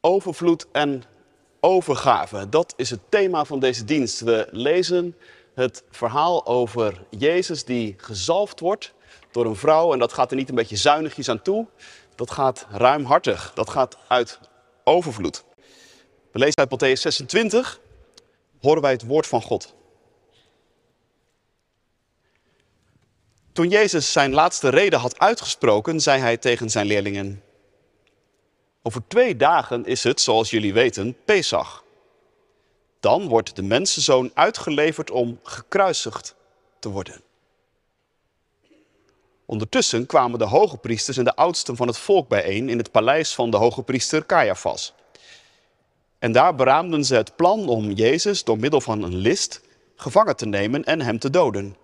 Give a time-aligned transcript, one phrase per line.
[0.00, 1.02] Overvloed en
[1.60, 4.20] overgave, dat is het thema van deze dienst.
[4.20, 5.16] We lezen
[5.54, 8.92] het verhaal over Jezus die gezalfd wordt
[9.30, 9.92] door een vrouw.
[9.92, 11.66] En dat gaat er niet een beetje zuinigjes aan toe.
[12.14, 13.52] Dat gaat ruimhartig.
[13.54, 14.38] Dat gaat uit
[14.84, 15.44] overvloed.
[16.32, 17.80] We lezen uit Matthäus 26,
[18.60, 19.74] horen wij het woord van God.
[23.52, 27.42] Toen Jezus zijn laatste reden had uitgesproken, zei hij tegen zijn leerlingen:
[28.82, 31.84] Over twee dagen is het, zoals jullie weten, Pesach.
[33.00, 36.34] Dan wordt de mensenzoon uitgeleverd om gekruisigd
[36.78, 37.20] te worden.
[39.46, 43.34] Ondertussen kwamen de hoge priesters en de oudsten van het volk bijeen in het paleis
[43.34, 44.94] van de hoge priester Caiaphas.
[46.18, 49.60] En daar beraamden ze het plan om Jezus door middel van een list
[49.96, 51.76] gevangen te nemen en hem te doden.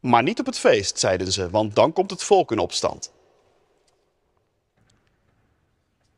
[0.00, 3.12] Maar niet op het feest, zeiden ze, want dan komt het volk in opstand.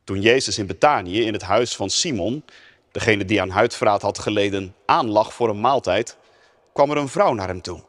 [0.03, 2.43] Toen Jezus in Betanië in het huis van Simon,
[2.91, 6.17] degene die aan huidverraad had geleden, aanlag voor een maaltijd,
[6.73, 7.83] kwam er een vrouw naar hem toe.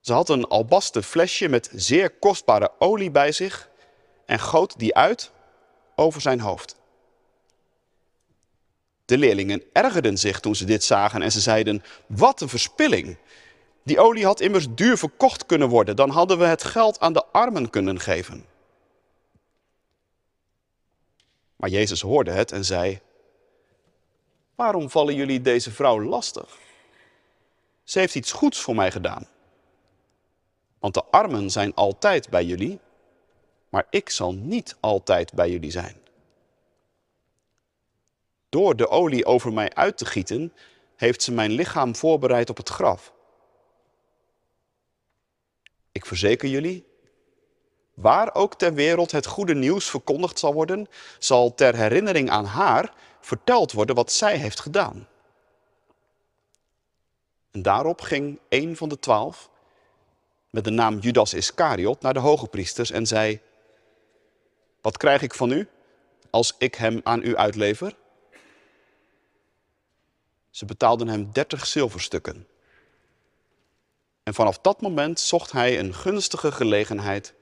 [0.00, 3.68] Ze had een albasten flesje met zeer kostbare olie bij zich
[4.26, 5.30] en goot die uit
[5.94, 6.76] over zijn hoofd.
[9.04, 13.16] De leerlingen ergerden zich toen ze dit zagen en ze zeiden: Wat een verspilling!
[13.82, 17.24] Die olie had immers duur verkocht kunnen worden, dan hadden we het geld aan de
[17.32, 18.44] armen kunnen geven.
[21.64, 23.00] Maar Jezus hoorde het en zei:
[24.54, 26.58] Waarom vallen jullie deze vrouw lastig?
[27.84, 29.28] Ze heeft iets goeds voor mij gedaan.
[30.78, 32.80] Want de armen zijn altijd bij jullie,
[33.68, 35.96] maar ik zal niet altijd bij jullie zijn.
[38.48, 40.52] Door de olie over mij uit te gieten,
[40.96, 43.12] heeft ze mijn lichaam voorbereid op het graf.
[45.92, 46.86] Ik verzeker jullie,
[47.94, 50.86] waar ook ter wereld het goede nieuws verkondigd zal worden,
[51.18, 55.08] zal ter herinnering aan haar verteld worden wat zij heeft gedaan.
[57.50, 59.50] En daarop ging een van de twaalf,
[60.50, 63.40] met de naam Judas Iscariot, naar de hoge priesters en zei,
[64.80, 65.68] wat krijg ik van u
[66.30, 67.96] als ik hem aan u uitlever?
[70.50, 72.46] Ze betaalden hem dertig zilverstukken.
[74.22, 77.34] En vanaf dat moment zocht hij een gunstige gelegenheid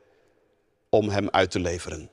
[0.95, 2.11] om hem uit te leveren.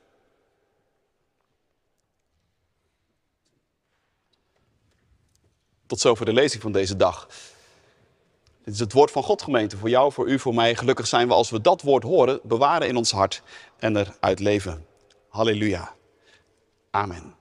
[5.86, 7.28] Tot zover de lezing van deze dag.
[8.64, 10.74] Dit is het woord van God, gemeente, voor jou, voor u, voor mij.
[10.74, 13.42] Gelukkig zijn we als we dat woord horen, bewaren in ons hart
[13.78, 14.86] en eruit leven.
[15.28, 15.94] Halleluja.
[16.90, 17.34] Amen.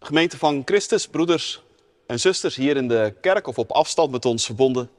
[0.00, 1.62] Gemeente van Christus, broeders
[2.06, 4.90] en zusters hier in de kerk of op afstand met ons verbonden.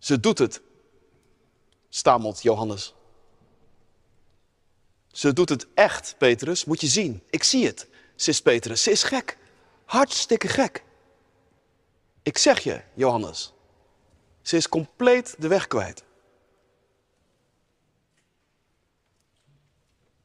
[0.00, 0.60] Ze doet het,
[1.88, 2.94] stamelt Johannes.
[5.12, 7.22] Ze doet het echt, Petrus, moet je zien.
[7.30, 8.82] Ik zie het, zegt Petrus.
[8.82, 9.38] Ze is gek,
[9.84, 10.84] hartstikke gek.
[12.22, 13.52] Ik zeg je, Johannes,
[14.42, 16.04] ze is compleet de weg kwijt.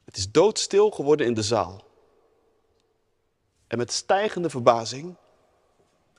[0.06, 1.84] Het is doodstil geworden in de zaal.
[3.68, 5.16] En met stijgende verbazing,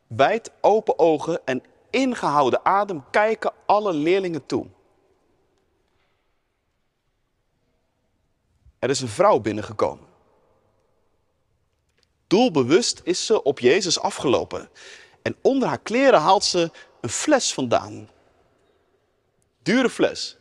[0.06, 1.62] wijd open ogen en
[1.96, 4.66] ingehouden adem kijken alle leerlingen toe.
[8.78, 10.06] Er is een vrouw binnengekomen.
[12.26, 14.68] Doelbewust is ze op Jezus afgelopen.
[15.22, 16.70] En onder haar kleren haalt ze
[17.00, 18.08] een fles vandaan.
[19.62, 20.36] Dure fles.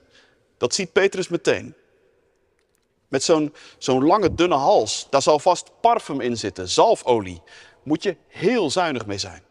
[0.57, 1.75] Dat ziet Petrus meteen.
[3.07, 5.07] Met zo'n zo'n lange, dunne hals.
[5.09, 7.41] Daar zal vast parfum in zitten, zalfolie.
[7.83, 9.43] Moet je heel zuinig mee zijn.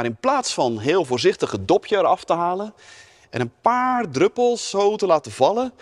[0.00, 2.74] Maar in plaats van heel voorzichtig het dopje eraf te halen
[3.30, 5.72] en een paar druppels zo te laten vallen,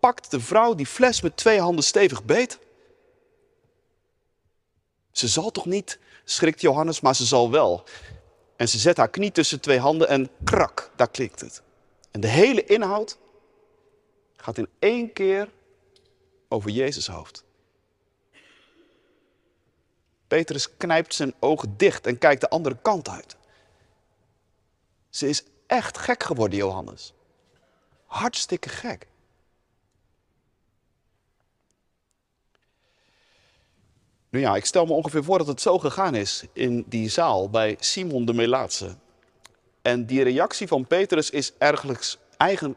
[0.00, 2.58] pakt de vrouw die fles met twee handen stevig beet.
[5.10, 7.84] Ze zal toch niet, schrikt Johannes, maar ze zal wel.
[8.56, 11.62] En ze zet haar knie tussen twee handen en krak, daar klikt het.
[12.10, 13.18] En de hele inhoud
[14.36, 15.48] gaat in één keer
[16.48, 17.44] over Jezus hoofd.
[20.34, 23.36] Petrus knijpt zijn ogen dicht en kijkt de andere kant uit.
[25.10, 27.14] Ze is echt gek geworden, Johannes.
[28.06, 29.06] Hartstikke gek.
[34.30, 37.50] Nu ja, ik stel me ongeveer voor dat het zo gegaan is in die zaal
[37.50, 38.96] bij Simon de Melaatse.
[39.82, 42.16] En die reactie van Petrus is eigenlijk,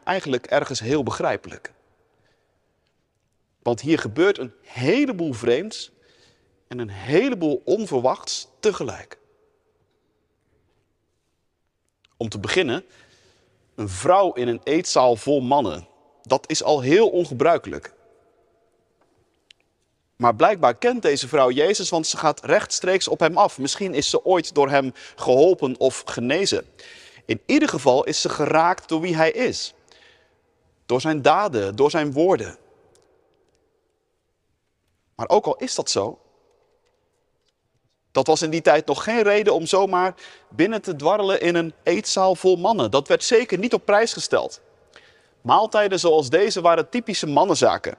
[0.04, 1.72] eigenlijk ergens heel begrijpelijk.
[3.62, 5.96] Want hier gebeurt een heleboel vreemds
[6.68, 9.18] en een heleboel onverwachts tegelijk.
[12.16, 12.84] Om te beginnen
[13.74, 15.88] Een vrouw in een eetzaal vol mannen.
[16.22, 17.94] Dat is al heel ongebruikelijk.
[20.16, 23.58] Maar blijkbaar kent deze vrouw Jezus, want ze gaat rechtstreeks op hem af.
[23.58, 26.66] Misschien is ze ooit door hem geholpen of genezen.
[27.24, 29.74] In ieder geval is ze geraakt door wie hij is.
[30.86, 32.58] Door zijn daden, door zijn woorden.
[35.14, 36.18] Maar ook al is dat zo,
[38.12, 40.14] dat was in die tijd nog geen reden om zomaar
[40.48, 42.90] binnen te dwarrelen in een eetzaal vol mannen.
[42.90, 44.60] Dat werd zeker niet op prijs gesteld.
[45.40, 47.96] Maaltijden zoals deze waren typische mannenzaken.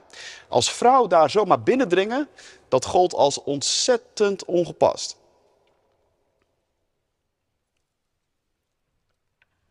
[0.48, 2.28] Als vrouw daar zomaar binnendringen,
[2.68, 5.18] dat gold als ontzettend ongepast.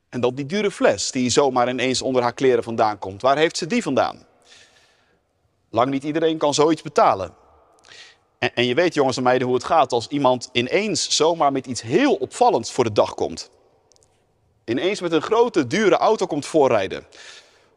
[0.09, 3.21] En dan die dure fles die zomaar ineens onder haar kleren vandaan komt.
[3.21, 4.25] Waar heeft ze die vandaan?
[5.69, 7.33] Lang niet iedereen kan zoiets betalen.
[8.39, 11.65] En, en je weet jongens en meiden hoe het gaat als iemand ineens zomaar met
[11.65, 13.49] iets heel opvallends voor de dag komt.
[14.65, 17.05] Ineens met een grote, dure auto komt voorrijden.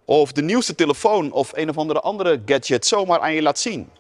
[0.05, 3.91] Of de nieuwste telefoon of een of andere andere gadget zomaar aan je laat zien.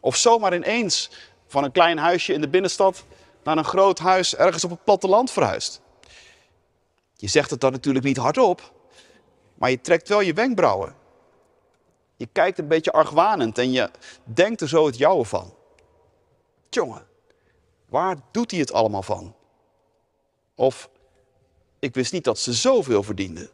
[0.00, 1.10] Of zomaar ineens
[1.46, 3.04] van een klein huisje in de binnenstad
[3.42, 5.80] naar een groot huis ergens op het platteland verhuist.
[7.16, 8.72] Je zegt het dan natuurlijk niet hardop,
[9.54, 10.94] maar je trekt wel je wenkbrauwen.
[12.16, 13.90] Je kijkt een beetje argwanend en je
[14.24, 15.55] denkt er zo het jouwe van.
[16.76, 17.06] Jongen,
[17.88, 19.34] waar doet hij het allemaal van?
[20.54, 20.90] Of,
[21.78, 23.50] ik wist niet dat ze zoveel verdiende.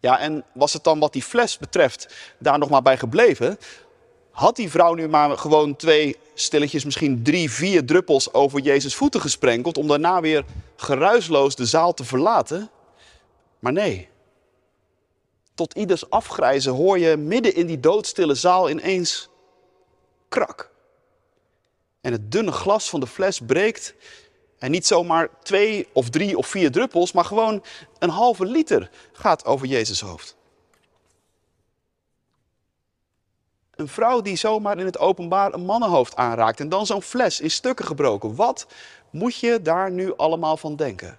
[0.00, 3.58] Ja, en was het dan wat die fles betreft daar nog maar bij gebleven?
[4.30, 9.20] Had die vrouw nu maar gewoon twee stilletjes, misschien drie, vier druppels over Jezus voeten
[9.20, 10.44] gesprenkeld om daarna weer
[10.76, 12.70] geruisloos de zaal te verlaten?
[13.58, 14.08] Maar nee.
[15.54, 19.28] Tot ieders afgrijzen hoor je midden in die doodstille zaal ineens
[20.28, 20.70] krak.
[22.00, 23.94] En het dunne glas van de fles breekt
[24.58, 27.62] en niet zomaar twee of drie of vier druppels, maar gewoon
[27.98, 30.36] een halve liter gaat over Jezus hoofd.
[33.74, 37.50] Een vrouw die zomaar in het openbaar een mannenhoofd aanraakt en dan zo'n fles in
[37.50, 38.34] stukken gebroken.
[38.34, 38.66] Wat
[39.10, 41.18] moet je daar nu allemaal van denken?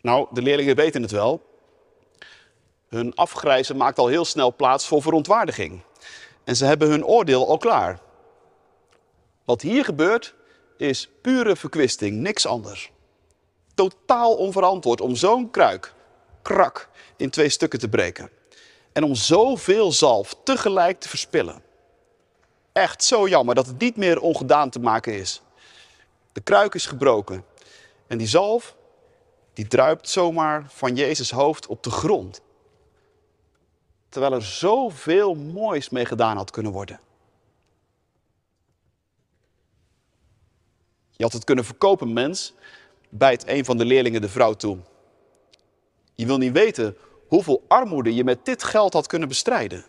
[0.00, 1.42] Nou, de leerlingen weten het wel.
[2.88, 5.80] Hun afgrijzen maakt al heel snel plaats voor verontwaardiging.
[6.44, 8.00] En ze hebben hun oordeel al klaar.
[9.44, 10.34] Wat hier gebeurt
[10.76, 12.92] is pure verkwisting, niks anders.
[13.74, 15.94] Totaal onverantwoord om zo'n kruik,
[16.42, 18.30] krak, in twee stukken te breken.
[18.92, 21.62] En om zoveel zalf tegelijk te verspillen.
[22.72, 25.42] Echt zo jammer dat het niet meer ongedaan te maken is.
[26.32, 27.44] De kruik is gebroken.
[28.06, 28.76] En die zalf,
[29.60, 32.40] die druipt zomaar van Jezus hoofd op de grond.
[34.08, 37.00] Terwijl er zoveel moois mee gedaan had kunnen worden.
[41.10, 42.54] Je had het kunnen verkopen, mens,
[43.08, 44.78] bijt een van de leerlingen de vrouw toe.
[46.14, 46.96] Je wil niet weten
[47.28, 49.84] hoeveel armoede je met dit geld had kunnen bestrijden.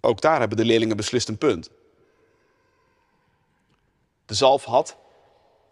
[0.00, 1.70] Ook daar hebben de leerlingen beslist een punt.
[4.26, 5.02] De zalf had,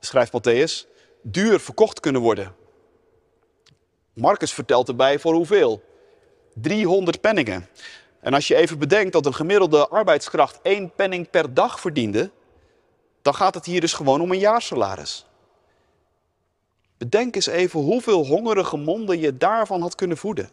[0.04, 0.86] schrijft Matthäus,
[1.22, 2.54] duur verkocht kunnen worden.
[4.12, 5.82] Marcus vertelt erbij voor hoeveel?
[6.54, 7.68] 300 penningen.
[8.20, 12.30] En als je even bedenkt dat een gemiddelde arbeidskracht één penning per dag verdiende,
[13.22, 15.26] dan gaat het hier dus gewoon om een jaarsalaris.
[16.98, 20.50] Bedenk eens even hoeveel hongerige monden je daarvan had kunnen voeden.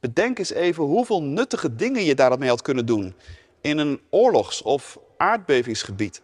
[0.00, 3.14] Bedenk eens even hoeveel nuttige dingen je daarmee had kunnen doen
[3.60, 6.22] in een oorlogs- of aardbevingsgebied.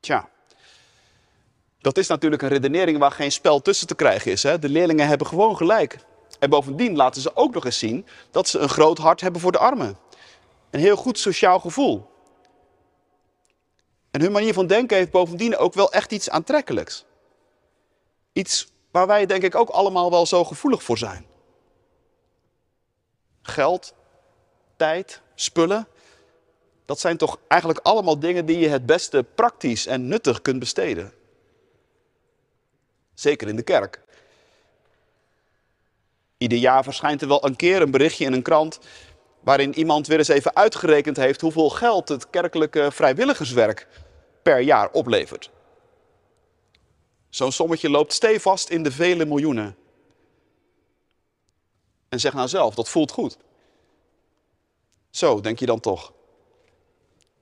[0.00, 0.28] Tja,
[1.80, 4.42] dat is natuurlijk een redenering waar geen spel tussen te krijgen is.
[4.42, 4.58] Hè?
[4.58, 5.98] De leerlingen hebben gewoon gelijk.
[6.38, 9.52] En bovendien laten ze ook nog eens zien dat ze een groot hart hebben voor
[9.52, 9.98] de armen.
[10.70, 12.08] Een heel goed sociaal gevoel.
[14.10, 17.04] En hun manier van denken heeft bovendien ook wel echt iets aantrekkelijks.
[18.32, 21.26] Iets waar wij denk ik ook allemaal wel zo gevoelig voor zijn.
[23.42, 23.94] Geld,
[24.76, 25.86] tijd, spullen.
[26.90, 31.12] Dat zijn toch eigenlijk allemaal dingen die je het beste praktisch en nuttig kunt besteden.
[33.14, 34.00] Zeker in de kerk.
[36.38, 38.78] Ieder jaar verschijnt er wel een keer een berichtje in een krant
[39.40, 43.86] waarin iemand weer eens even uitgerekend heeft hoeveel geld het kerkelijke vrijwilligerswerk
[44.42, 45.50] per jaar oplevert.
[47.28, 49.76] Zo'n sommetje loopt stevast in de vele miljoenen.
[52.08, 53.36] En zeg nou zelf, dat voelt goed.
[55.10, 56.12] Zo, denk je dan toch.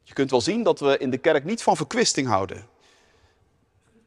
[0.08, 2.68] Je kunt wel zien dat we in de kerk niet van verkwisting houden.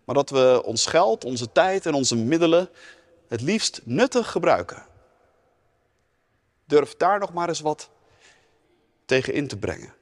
[0.04, 2.70] Maar dat we ons geld, onze tijd en onze middelen
[3.28, 4.86] het liefst nuttig gebruiken.
[6.66, 7.90] Durf daar nog maar eens wat
[9.06, 9.94] tegen in te brengen.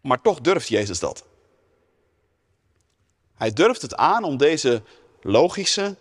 [0.00, 1.24] Maar toch durft Jezus dat.
[3.34, 4.82] Hij durft het aan om deze
[5.22, 5.96] logische,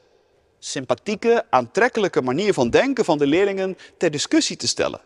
[0.71, 5.01] sympathieke, aantrekkelijke manier van denken van de leerlingen ter discussie te stellen.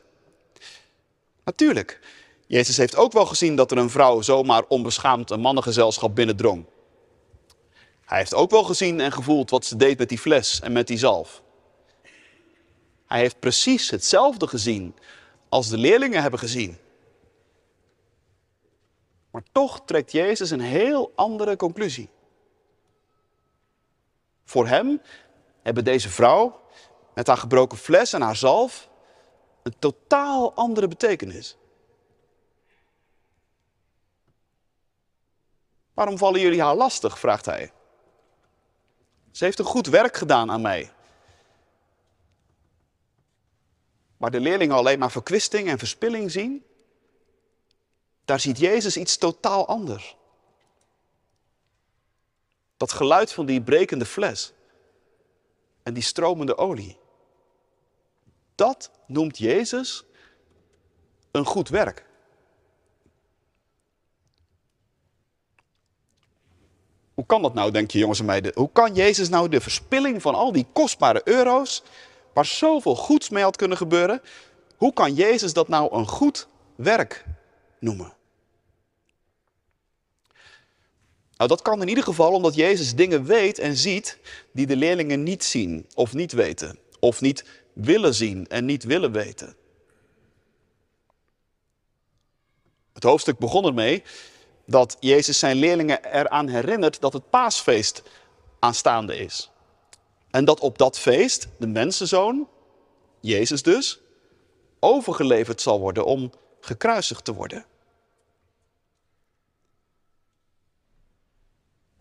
[1.43, 1.99] Natuurlijk,
[2.47, 6.65] Jezus heeft ook wel gezien dat er een vrouw zomaar onbeschaamd een mannengezelschap binnendrong.
[8.05, 10.87] Hij heeft ook wel gezien en gevoeld wat ze deed met die fles en met
[10.87, 11.41] die zalf.
[13.07, 14.95] Hij heeft precies hetzelfde gezien
[15.49, 16.77] als de leerlingen hebben gezien.
[19.31, 22.09] Maar toch trekt Jezus een heel andere conclusie.
[24.43, 25.01] Voor hem
[25.61, 26.61] hebben deze vrouw
[27.13, 28.89] met haar gebroken fles en haar zalf
[29.63, 31.57] een totaal andere betekenis.
[35.93, 37.19] Waarom vallen jullie haar lastig?
[37.19, 37.71] vraagt hij.
[39.31, 40.91] Ze heeft een goed werk gedaan aan mij.
[44.17, 46.65] Waar de leerlingen alleen maar verkwisting en verspilling zien,
[48.25, 50.15] daar ziet Jezus iets totaal anders.
[52.77, 54.53] Dat geluid van die brekende fles
[55.83, 56.97] en die stromende olie.
[58.55, 60.03] Dat noemt Jezus
[61.31, 62.05] een goed werk.
[67.13, 68.51] Hoe kan dat nou, denk je jongens en meiden?
[68.55, 71.83] Hoe kan Jezus nou de verspilling van al die kostbare euro's,
[72.33, 74.21] waar zoveel goeds mee had kunnen gebeuren,
[74.77, 77.25] hoe kan Jezus dat nou een goed werk
[77.79, 78.13] noemen?
[81.41, 84.17] Nou, dat kan in ieder geval omdat Jezus dingen weet en ziet
[84.51, 86.79] die de leerlingen niet zien of niet weten.
[86.99, 89.55] Of niet willen zien en niet willen weten.
[92.93, 94.03] Het hoofdstuk begon ermee
[94.65, 98.03] dat Jezus zijn leerlingen eraan herinnert dat het paasfeest
[98.59, 99.51] aanstaande is.
[100.31, 102.47] En dat op dat feest de mensenzoon,
[103.19, 103.99] Jezus dus,
[104.79, 107.65] overgeleverd zal worden om gekruisigd te worden.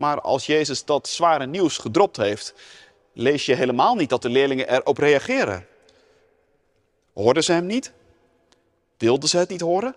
[0.01, 2.53] Maar als Jezus dat zware nieuws gedropt heeft,
[3.13, 5.67] lees je helemaal niet dat de leerlingen erop reageren.
[7.13, 7.91] Hoorden ze hem niet?
[8.97, 9.95] Wilden ze het niet horen?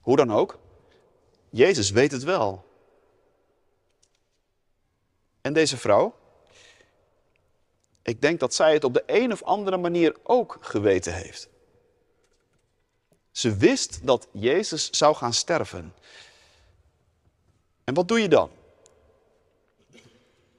[0.00, 0.58] Hoe dan ook,
[1.48, 2.64] Jezus weet het wel.
[5.40, 6.14] En deze vrouw,
[8.02, 11.48] ik denk dat zij het op de een of andere manier ook geweten heeft.
[13.30, 15.94] Ze wist dat Jezus zou gaan sterven.
[17.90, 18.50] En wat doe je dan?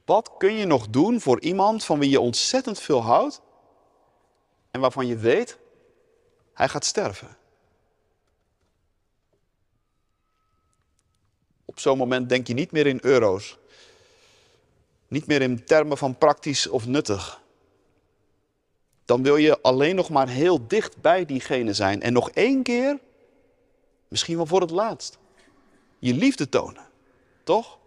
[0.04, 3.40] Wat kun je nog doen voor iemand van wie je ontzettend veel houdt
[4.70, 5.58] en waarvan je weet,
[6.54, 7.36] hij gaat sterven?
[11.64, 13.58] Op zo'n moment denk je niet meer in euro's.
[15.08, 17.42] Niet meer in termen van praktisch of nuttig.
[19.04, 22.02] Dan wil je alleen nog maar heel dicht bij diegene zijn.
[22.02, 22.98] En nog één keer,
[24.08, 25.18] misschien wel voor het laatst,
[25.98, 26.90] je liefde tonen.
[27.42, 27.78] Toch?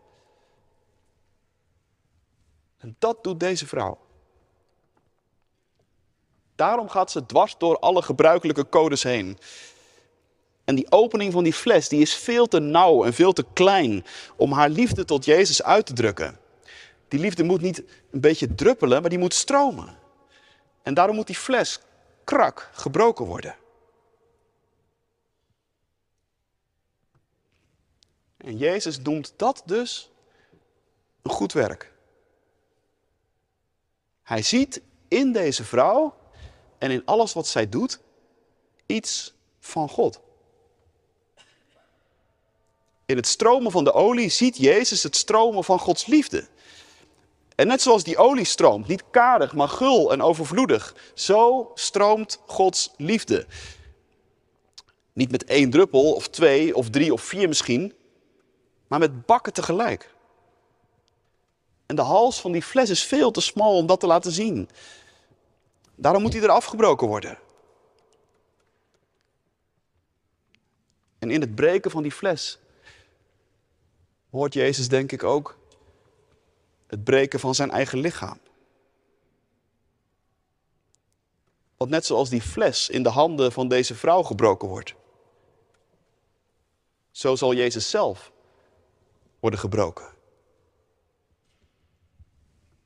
[2.77, 3.97] En dat doet deze vrouw.
[6.55, 9.37] Daarom gaat ze dwars door alle gebruikelijke codes heen.
[10.63, 14.05] En die opening van die fles die is veel te nauw en veel te klein
[14.35, 16.39] om haar liefde tot Jezus uit te drukken.
[17.07, 19.97] Die liefde moet niet een beetje druppelen, maar die moet stromen.
[20.83, 21.79] En daarom moet die fles
[22.23, 23.55] krak gebroken worden.
[28.45, 30.11] En Jezus noemt dat dus
[31.21, 31.93] een goed werk.
[34.23, 36.15] Hij ziet in deze vrouw
[36.77, 37.99] en in alles wat zij doet
[38.85, 40.19] iets van God.
[43.05, 46.47] In het stromen van de olie ziet Jezus het stromen van Gods liefde.
[47.55, 52.91] En net zoals die olie stroomt, niet karig, maar gul en overvloedig, zo stroomt Gods
[52.97, 53.45] liefde.
[55.13, 57.93] Niet met één druppel, of twee, of drie, of vier misschien,
[58.87, 60.13] maar met bakken tegelijk.
[61.85, 64.69] En de hals van die fles is veel te smal om dat te laten zien.
[65.95, 67.37] Daarom moet hij er afgebroken worden.
[71.19, 72.59] En in het breken van die fles
[74.29, 75.57] hoort Jezus denk ik ook
[76.87, 78.39] het breken van zijn eigen lichaam.
[81.77, 84.95] Want net zoals die fles in de handen van deze vrouw gebroken wordt,
[87.11, 88.31] zo zal Jezus zelf
[89.45, 90.13] worden gebroken.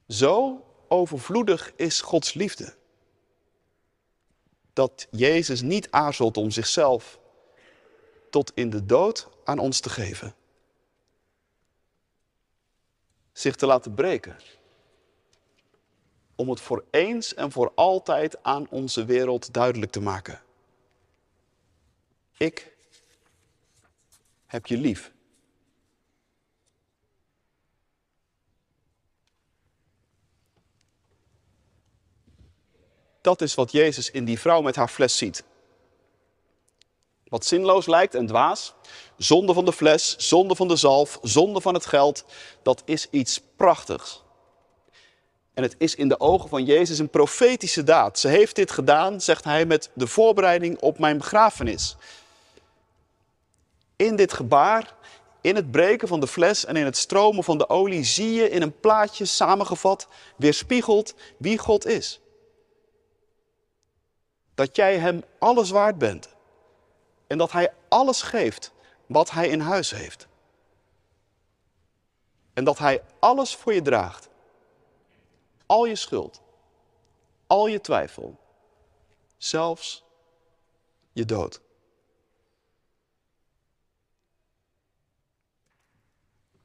[0.08, 2.76] Zo overvloedig is Gods liefde.
[4.74, 7.20] Dat Jezus niet aarzelt om zichzelf
[8.30, 10.36] tot in de dood aan ons te geven.
[13.32, 14.38] zich te laten breken.
[16.36, 20.42] Om het voor eens en voor altijd aan onze wereld duidelijk te maken.
[22.38, 22.74] Ik
[24.46, 25.12] heb je lief.
[33.22, 35.44] Dat is wat Jezus in die vrouw met haar fles ziet.
[37.30, 38.74] Wat zinloos lijkt en dwaas,
[39.18, 42.26] zonde van de fles, zonde van de zalf, zonde van het geld,
[42.64, 44.24] dat is iets prachtigs.
[45.54, 48.20] En het is in de ogen van Jezus een profetische daad.
[48.20, 51.96] Ze heeft dit gedaan, zegt hij, met de voorbereiding op mijn begrafenis.
[53.96, 54.96] In dit gebaar,
[55.42, 58.50] in het breken van de fles en in het stromen van de olie, zie je
[58.50, 62.20] in een plaatje samengevat, weerspiegeld wie God is.
[64.60, 66.36] Dat jij Hem alles waard bent.
[67.28, 68.74] En dat Hij alles geeft
[69.06, 70.28] wat Hij in huis heeft.
[72.54, 74.30] En dat Hij alles voor je draagt.
[75.66, 76.42] Al je schuld.
[77.48, 78.40] Al je twijfel.
[79.38, 80.04] Zelfs
[81.12, 81.62] je dood.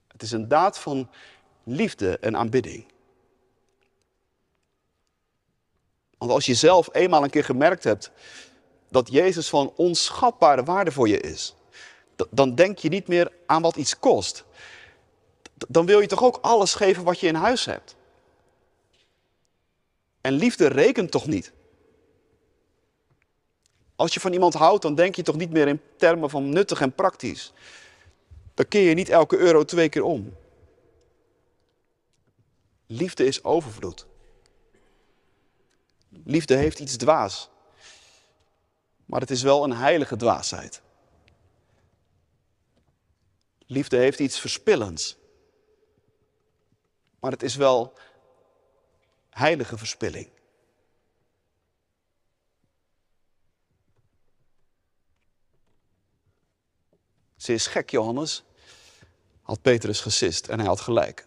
[0.08, 1.10] Het is een daad van
[1.64, 2.93] liefde en aanbidding.
[6.24, 8.10] Want als je zelf eenmaal een keer gemerkt hebt
[8.88, 11.54] dat Jezus van onschatbare waarde voor je is,
[12.30, 14.44] dan denk je niet meer aan wat iets kost.
[15.68, 17.96] Dan wil je toch ook alles geven wat je in huis hebt.
[20.20, 21.52] En liefde rekent toch niet?
[23.96, 26.80] Als je van iemand houdt, dan denk je toch niet meer in termen van nuttig
[26.80, 27.52] en praktisch.
[28.54, 30.36] Dan keer je niet elke euro twee keer om.
[32.86, 34.06] Liefde is overvloed.
[36.24, 37.50] Liefde heeft iets dwaas.
[39.04, 40.82] Maar het is wel een heilige dwaasheid.
[43.66, 45.16] Liefde heeft iets verspillends.
[47.20, 47.98] Maar het is wel
[49.30, 50.30] heilige verspilling.
[57.36, 58.44] Ze is gek, Johannes,
[59.42, 61.26] had Petrus gesist en hij had gelijk.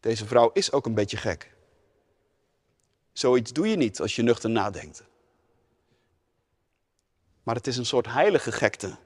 [0.00, 1.55] Deze vrouw is ook een beetje gek.
[3.18, 5.04] Zoiets doe je niet als je nuchter nadenkt.
[7.42, 8.96] Maar het is een soort heilige gekte.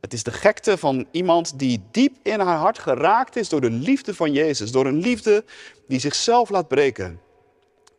[0.00, 3.70] Het is de gekte van iemand die diep in haar hart geraakt is door de
[3.70, 4.72] liefde van Jezus.
[4.72, 5.44] Door een liefde
[5.88, 7.20] die zichzelf laat breken.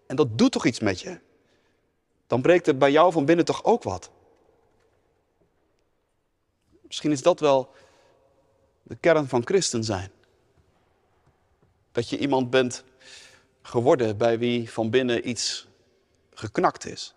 [0.08, 1.20] En dat doet toch iets met je?
[2.28, 4.12] Dan breekt er bij jou van binnen toch ook wat?
[6.82, 7.72] Misschien is dat wel
[8.84, 10.12] de kern van christen zijn.
[11.92, 12.84] Dat je iemand bent
[13.66, 15.68] geworden bij wie van binnen iets
[16.34, 17.16] geknakt is.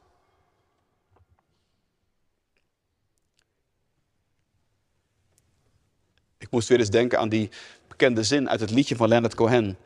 [6.39, 7.51] Ik moest weer eens denken aan die
[7.89, 9.79] bekende zin uit het liedje van Leonard Cohen.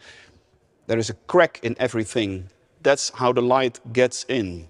[0.86, 2.44] There is a crack in everything.
[2.80, 4.68] That's how the light gets in.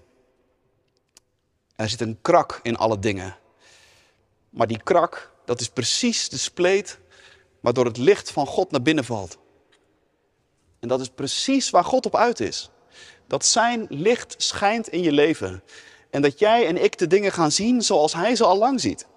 [1.75, 3.37] Er zit een krak in alle dingen.
[4.49, 6.99] Maar die krak, dat is precies de spleet
[7.59, 9.37] waardoor het licht van God naar binnen valt.
[10.83, 12.69] En dat is precies waar God op uit is.
[13.27, 15.63] Dat zijn licht schijnt in je leven.
[16.09, 19.07] En dat jij en ik de dingen gaan zien zoals Hij ze al lang ziet.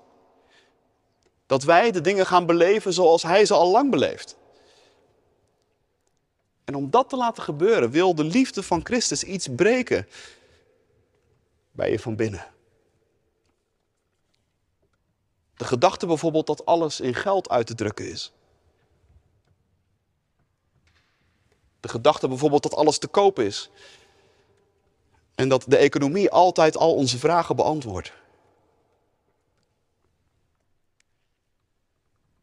[1.47, 4.37] Dat wij de dingen gaan beleven zoals Hij ze al lang beleeft.
[6.65, 10.09] En om dat te laten gebeuren, wil de liefde van Christus iets breken
[11.73, 12.47] bij je van binnen.
[15.57, 18.36] De gedachte bijvoorbeeld dat alles in geld uit te drukken is.
[21.87, 23.71] De gedachte bijvoorbeeld dat alles te koop is.
[25.35, 28.13] En dat de economie altijd al onze vragen beantwoordt.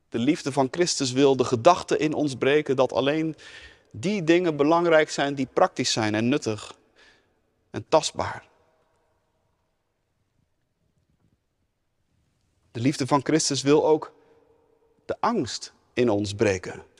[0.09, 3.35] De liefde van Christus wil de gedachte in ons breken dat alleen
[3.91, 6.75] die dingen belangrijk zijn die praktisch zijn en nuttig
[7.69, 8.47] en tastbaar.
[12.71, 14.13] De liefde van Christus wil ook
[15.05, 16.91] de angst in ons breken.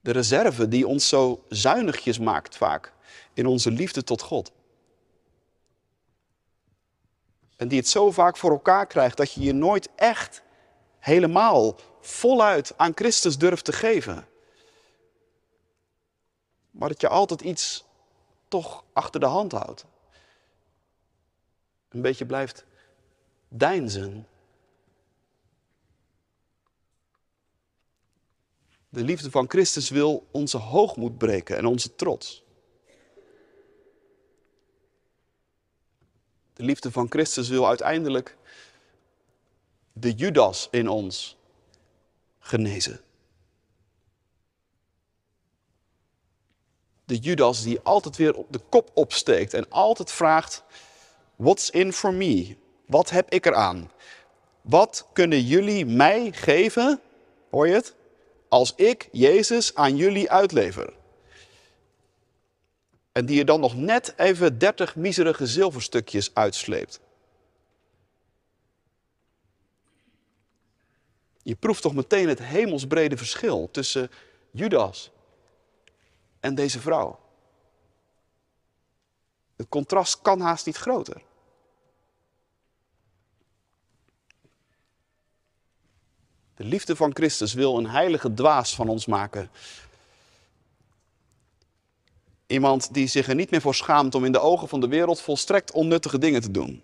[0.00, 2.92] De reserve die ons zo zuinigjes maakt vaak
[3.32, 4.52] in onze liefde tot God.
[7.56, 10.42] En die het zo vaak voor elkaar krijgt dat je je nooit echt
[10.98, 14.26] helemaal voluit aan Christus durft te geven.
[16.70, 17.84] Maar dat je altijd iets
[18.48, 19.84] toch achter de hand houdt.
[21.88, 22.64] Een beetje blijft
[23.48, 24.26] deinzen.
[28.92, 32.44] De liefde van Christus wil onze hoogmoed breken en onze trots.
[36.52, 38.36] De liefde van Christus wil uiteindelijk
[39.92, 41.36] de Judas in ons
[42.38, 43.00] genezen.
[47.04, 50.62] De Judas die altijd weer op de kop opsteekt en altijd vraagt:
[51.36, 52.56] What's in for me?
[52.86, 53.90] Wat heb ik eraan?
[54.60, 57.00] Wat kunnen jullie mij geven?
[57.50, 57.94] Hoor je het?
[58.50, 60.92] Als ik Jezus aan jullie uitlever.
[63.12, 67.00] En die je dan nog net even 30 miserige zilverstukjes uitsleept.
[71.42, 74.10] Je proeft toch meteen het hemelsbrede verschil tussen
[74.50, 75.10] Judas
[76.40, 77.18] en deze vrouw.
[79.56, 81.22] Het contrast kan haast niet groter.
[86.60, 89.50] De liefde van Christus wil een heilige dwaas van ons maken.
[92.46, 95.20] Iemand die zich er niet meer voor schaamt om in de ogen van de wereld
[95.20, 96.82] volstrekt onnuttige dingen te doen.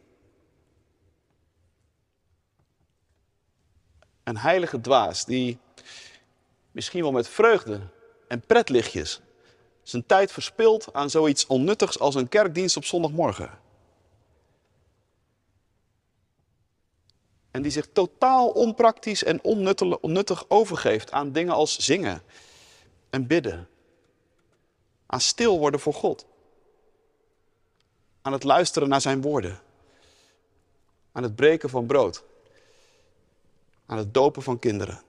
[4.25, 5.59] Een heilige dwaas die
[6.71, 7.81] misschien wel met vreugde
[8.29, 9.21] en pretlichtjes
[9.83, 13.66] zijn tijd verspilt aan zoiets onnuttigs als een kerkdienst op zondagmorgen.
[17.57, 19.43] En die zich totaal onpraktisch en
[20.01, 22.23] onnuttig overgeeft aan dingen als zingen
[23.11, 23.69] en bidden.
[25.07, 26.27] Aan stil worden voor God.
[28.23, 29.61] Aan het luisteren naar zijn woorden.
[31.13, 32.25] Aan het breken van brood.
[33.87, 35.03] Aan het dopen van kinderen.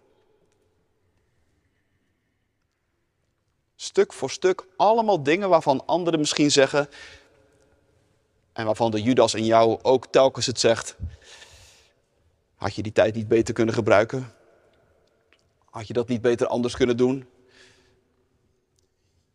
[3.75, 6.89] Stuk voor stuk allemaal dingen waarvan anderen misschien zeggen,
[8.53, 10.95] en waarvan de Judas in jou ook telkens het zegt,
[12.57, 14.33] had je die tijd niet beter kunnen gebruiken?
[15.65, 17.25] Had je dat niet beter anders kunnen doen?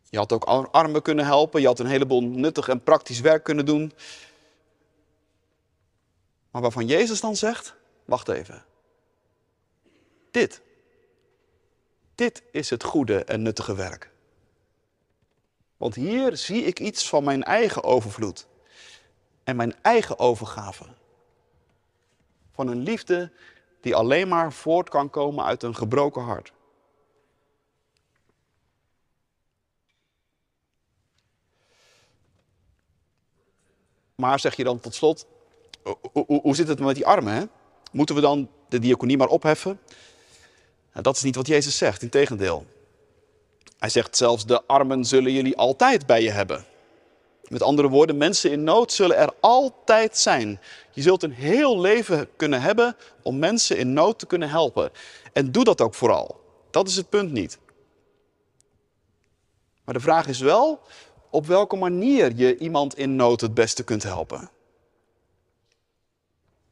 [0.09, 3.65] Je had ook armen kunnen helpen, je had een heleboel nuttig en praktisch werk kunnen
[3.65, 3.93] doen.
[6.51, 8.65] Maar waarvan Jezus dan zegt, wacht even.
[10.31, 10.61] Dit,
[12.15, 14.11] dit is het goede en nuttige werk.
[15.77, 18.47] Want hier zie ik iets van mijn eigen overvloed
[19.43, 20.85] en mijn eigen overgave.
[22.53, 23.31] Van een liefde
[23.81, 26.53] die alleen maar voort kan komen uit een gebroken hart.
[34.15, 35.25] Maar zeg je dan tot slot,
[36.13, 37.49] hoe, zit het met die armen?
[37.91, 39.79] Moeten we dan de diaconie maar opheffen?
[40.91, 42.65] Dat is niet wat Jezus zegt, integendeel.
[43.77, 46.65] Hij zegt zelfs, de armen zullen jullie altijd bij je hebben.
[47.49, 50.59] Met andere woorden, mensen in nood zullen er altijd zijn.
[50.91, 54.91] Je zult een heel leven kunnen hebben om mensen in nood te kunnen helpen.
[55.33, 56.41] En doe dat ook vooral.
[56.71, 57.59] Dat is het punt niet.
[59.83, 60.79] Maar de vraag is wel
[61.29, 64.49] op welke manier je iemand in nood het beste kunt helpen.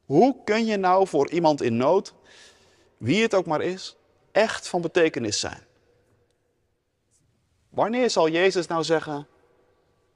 [0.04, 2.14] Hoe kun je nou voor iemand in nood,
[2.96, 3.96] wie het ook maar is,
[4.32, 5.66] echt van betekenis zijn?
[7.68, 9.26] Wanneer zal Jezus nou zeggen,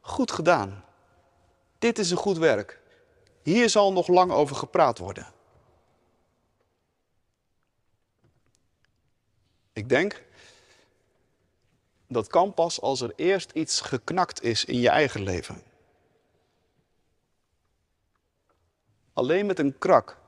[0.06, 0.84] goed gedaan,
[1.78, 2.80] dit is een goed werk,
[3.42, 5.26] hier zal nog lang over gepraat worden?
[9.72, 10.24] Ik denk,
[12.08, 15.62] dat kan pas als er eerst iets geknakt is in je eigen leven.
[19.12, 20.18] Alleen met een krak,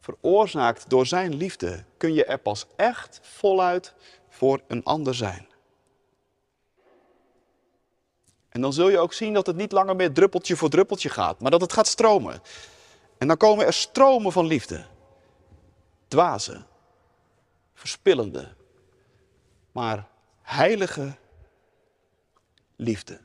[0.00, 3.94] veroorzaakt door zijn liefde, kun je er pas echt voluit
[4.28, 5.51] voor een ander zijn.
[8.52, 11.40] En dan zul je ook zien dat het niet langer meer druppeltje voor druppeltje gaat,
[11.40, 12.42] maar dat het gaat stromen.
[13.18, 14.84] En dan komen er stromen van liefde.
[16.08, 16.62] Dwaze,
[17.74, 18.54] verspillende,
[19.72, 20.08] maar
[20.42, 21.16] heilige
[22.76, 23.20] liefde.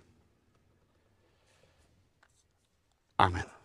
[3.16, 3.57] Amen.